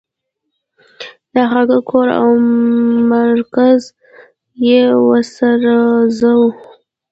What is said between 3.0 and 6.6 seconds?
مرکز یې وسوځاوه.